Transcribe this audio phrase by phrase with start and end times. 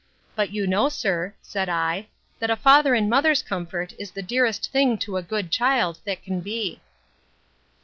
[0.35, 2.07] But, you know, sir, said I,
[2.39, 6.23] that a father and mother's comfort is the dearest thing to a good child that
[6.23, 6.81] can be.